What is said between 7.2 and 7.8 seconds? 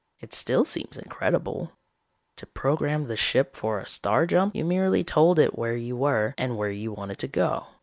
go.